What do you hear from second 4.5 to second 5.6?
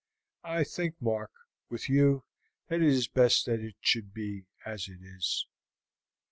as it is."